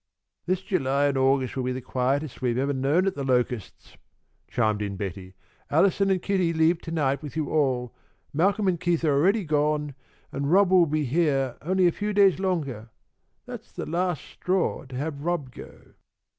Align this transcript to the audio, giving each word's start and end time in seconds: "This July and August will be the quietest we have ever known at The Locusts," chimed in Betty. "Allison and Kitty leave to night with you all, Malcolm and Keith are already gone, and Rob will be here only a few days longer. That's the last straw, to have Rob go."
"This 0.47 0.61
July 0.63 1.05
and 1.05 1.15
August 1.19 1.55
will 1.55 1.63
be 1.65 1.73
the 1.73 1.79
quietest 1.79 2.41
we 2.41 2.49
have 2.49 2.57
ever 2.57 2.73
known 2.73 3.05
at 3.05 3.13
The 3.13 3.23
Locusts," 3.23 3.97
chimed 4.49 4.81
in 4.81 4.95
Betty. 4.95 5.35
"Allison 5.69 6.09
and 6.09 6.19
Kitty 6.19 6.53
leave 6.53 6.81
to 6.81 6.91
night 6.91 7.21
with 7.21 7.35
you 7.35 7.51
all, 7.51 7.93
Malcolm 8.33 8.67
and 8.67 8.79
Keith 8.79 9.05
are 9.05 9.13
already 9.13 9.43
gone, 9.43 9.93
and 10.31 10.51
Rob 10.51 10.71
will 10.71 10.87
be 10.87 11.03
here 11.05 11.55
only 11.61 11.85
a 11.85 11.91
few 11.91 12.13
days 12.13 12.39
longer. 12.39 12.89
That's 13.45 13.71
the 13.73 13.85
last 13.85 14.23
straw, 14.25 14.85
to 14.85 14.95
have 14.95 15.21
Rob 15.21 15.53
go." 15.53 15.93